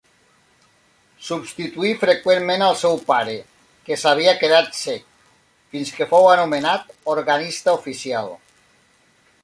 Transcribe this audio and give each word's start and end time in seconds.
Substituí 1.25 1.91
freqüentment 2.03 2.63
al 2.67 2.79
seu 2.79 2.97
pare, 3.11 3.35
que 3.89 3.99
s'havia 4.05 4.35
quedat 4.41 4.73
cec, 4.79 5.05
fins 5.75 5.95
que 5.99 6.09
fou 6.15 6.29
nomenat 6.43 6.91
organista 7.17 7.81
oficial. 7.83 8.37